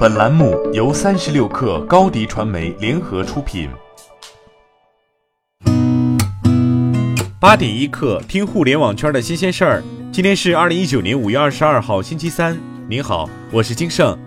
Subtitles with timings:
[0.00, 3.68] 本栏目由三十六氪高低传媒联合出品。
[7.38, 9.84] 八点一刻，听互联网圈的新鲜事儿。
[10.10, 12.58] 今天是二零一九年五月二十二号，星期三。
[12.88, 14.18] 您好，我是金盛。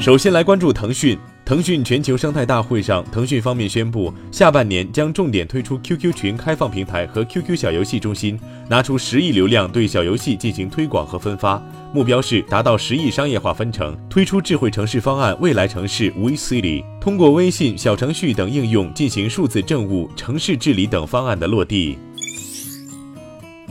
[0.00, 1.18] 首先来关注腾讯。
[1.48, 8.38] 腾讯全球生态大会上，腾讯方面宣布，下半年将重点推出 QQ 群开放平台和 QQ 小游戏中心，
[8.68, 11.58] 拿出十亿流量对小游戏进行推广和分发，
[11.90, 21.96] 目标是达到十亿商业化分成，推出智慧城市方案未来城市 WeCity，通过微信小程序等应用进行数字政务、城市治理等方案的落地。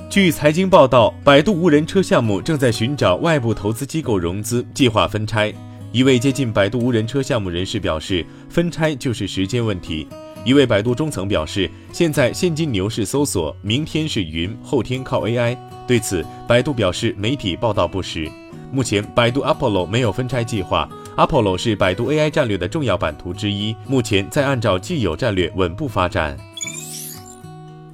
[0.10, 5.54] 据财经报道，百度无人车项目正在寻找外部投资机构融资，计划分拆。
[5.94, 10.06] 一位接近百度无人车项目人士表示，分拆就是时间问题。
[10.44, 15.58] 一位百度中层表示，现在现金牛市搜索，明天是云，后天靠 AI。
[15.88, 18.30] 对此，百度表示媒体报道不实。
[18.70, 26.38] 目前，百度 Apollo 没有分拆计划，Apollo 是百度 AI 战略的重要版图之一，目前在按照既有战略稳步发展。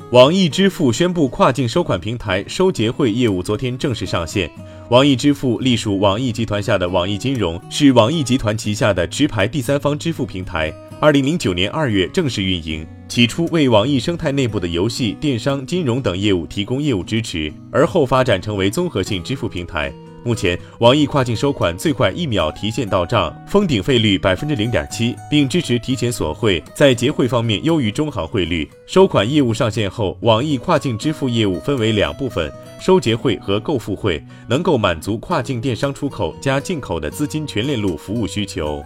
[0.09, 4.49] 网易支付宣布跨境收款平台收结汇业务昨天正式上线。
[4.93, 10.71] 网易支付隶属网易集团下的网易金融，是网易集团旗下的持牌第三方支付平台。
[10.99, 19.91] 二零零九年二月正式运营，起初为网易生态内部的游戏、电商、金融等业务提供业务支持，而后发展成为综合性支付平台。
[20.25, 28.69] 目前，网易跨境收款最快一秒提现到账，封顶费率百分之零点七，并支持提前锁汇，在结汇方面优于中行汇率。
[28.87, 38.81] 收款业务上线后，网易跨境支付业务分为两部分：收结汇和购付汇，能够满足跨境电商出口加进口的资金全链路服务需求。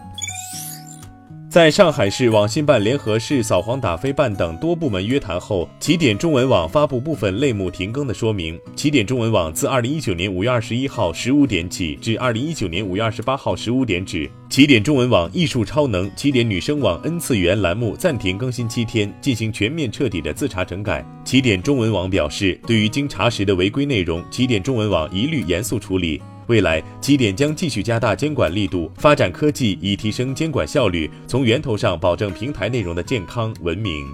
[1.50, 8.60] 在上海市网信办联合市扫黄打非办等多部门约谈后，起点中文网发布部分类目停更的说明。
[8.76, 21.04] 起点中文网自二零一九年五月二十一号十五点起至二零一九年五月二十八号十五点止，起点中文网艺术超能、起点女生网 N 次元栏目暂停更新七天，进行全面彻底的自查整改。
[21.24, 26.22] 起点中文网表示，对于经查实的违规内容，起点中文网一律严肃处理。
[26.48, 34.08] 未来，起点将继续加大监管力度，发展科技，以提升监管效率，从源头上保证平台内容的健康文明。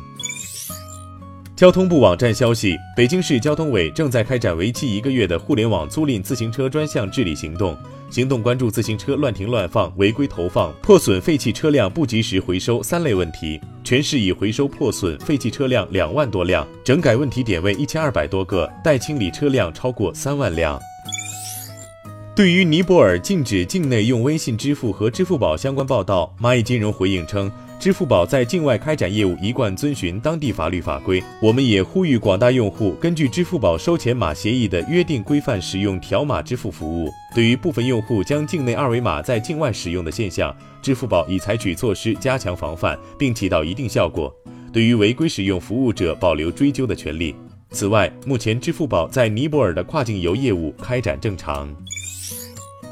[1.56, 7.78] 交通部网站消息，北京市交通委正在开展为期一个月的互联网租赁自行车专项治理行动，
[8.10, 20.82] 行动关注自行车乱停乱放、违规投放、破损废弃车辆不及时回收三类问题，全市已回收破损废弃车辆两万多辆，整改问题点位一千二百多个，待清理车辆超过三万辆。
[22.36, 31.24] 对于尼泊尔禁止境内用微信支付和支付宝相关报道，蚂蚁金融回应称，支付宝在境外开展业务一贯遵循当地法律法规。
[31.40, 37.12] 我们也呼吁广大用户根据支付宝收钱码协议的约定规范使用条码支付服务。
[37.36, 40.52] 对于部分用户将境内二维码在境外使用的现象，
[40.82, 44.36] 支付宝已采取措施加强防范，并起到一定效果。
[44.72, 47.36] 对于违规使用服务者，保留追究的权利。
[47.70, 51.72] 此外，目前支付宝在尼泊尔的跨境游业务开展正常。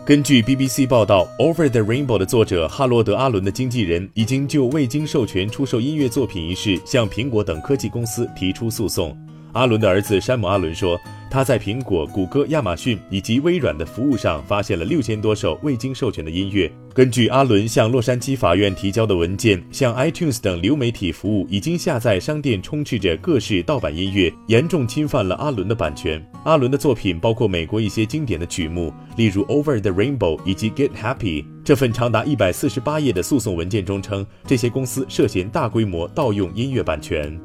[0.04, 9.16] 根据 BBC 报道，《Over the Rainbow》的作者哈罗德·阿伦的经纪人已经就未经授权出售音乐作品一事向苹果等科技公司提出诉讼。
[9.54, 11.00] 阿伦的儿子山姆·阿伦说。
[11.32, 16.70] 他在苹果、谷歌、亚马逊以及微软的服务上发现了六千多首未经授权的音乐。
[16.94, 26.22] 根据阿伦向洛杉矶法院提交的文件，像 iTunes 等流媒体服务已经下载商店充斥着各式盗版音乐，严重侵犯了阿伦的版权。
[26.44, 31.44] 阿伦的作品包括美国一些经典的曲目，例如《Over the Rainbow》以及《Get Happy》。
[31.64, 37.40] 这份长达一百四十八页的诉讼文件中称，这些公司涉嫌大规模盗用音乐版权。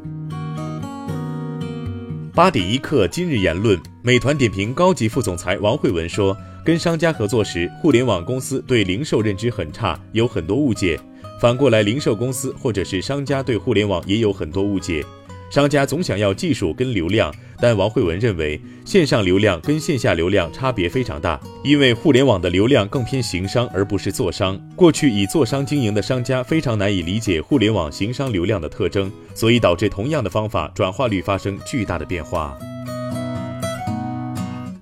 [2.37, 10.99] 八点一刻，今日言论：美团点评高级副总裁王慧文说，跟商家合作时，互联网公司对零售认知很差，有很多误解；
[11.41, 15.03] 反过来，零售公司或者是商家对互联网也有很多误解。
[15.49, 24.61] 商家总想要技术跟流量，但王慧文认为，线上流量跟线下流量差别非常大，因为互联网的流量更偏行商而不是做商。
[24.75, 32.59] 过去以做商经营的商家非常难以理解互联网行商流量的特征，所以导致同样的方法转化率发生巨大的变化。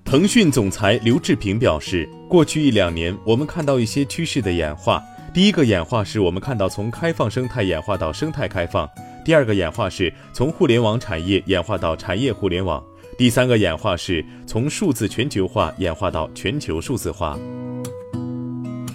[0.03, 5.01] 腾讯总裁刘志平表示，过去一两年，我们看到一些趋势的演化。
[5.33, 8.89] 第一个演化是我们看到从开放生态演化到生态开放。
[9.25, 12.83] 第二个演化是从互联网产业演化到产业互联网，
[13.17, 17.35] 第三个演化是从数字全球化演化到全球数字化。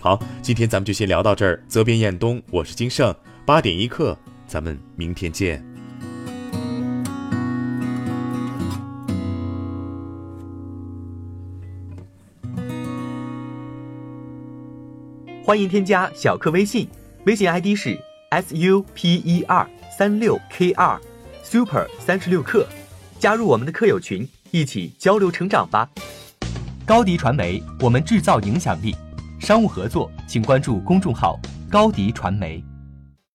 [0.00, 1.60] 好，今天咱们就先聊到这儿。
[1.66, 3.12] 责编：彦东，我是金盛，
[3.44, 4.16] 八点一刻，
[4.46, 5.60] 咱们明天见。
[15.44, 16.88] 欢迎添加小课微信，
[17.26, 17.98] 微信 ID 是
[18.30, 19.68] s u p e r
[20.00, 20.98] 三六 k 二
[21.42, 22.66] super 三十六课，
[23.18, 25.86] 加入我们的课友群，一起交流成长吧。
[26.86, 28.96] 高迪传媒，我们制造影响力。
[29.40, 31.38] 商务合作，请关注公众号
[31.70, 32.64] 高迪传媒。